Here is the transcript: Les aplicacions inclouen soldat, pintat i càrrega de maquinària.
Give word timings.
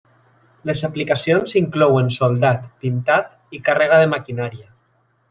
Les 0.69 0.79
aplicacions 0.87 1.53
inclouen 1.61 2.09
soldat, 2.15 2.63
pintat 2.87 3.29
i 3.59 3.63
càrrega 3.69 4.01
de 4.05 4.09
maquinària. 4.15 4.67